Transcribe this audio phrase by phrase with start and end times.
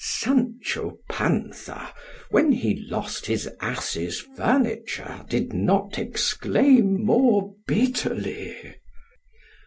[0.03, 1.93] Sancho Pança,
[2.31, 8.77] when he lost his ass's FURNITURE, did not exclaim more bitterly.